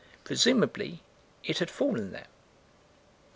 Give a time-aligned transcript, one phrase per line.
[0.23, 1.03] Presumably
[1.43, 2.25] it had fallen there.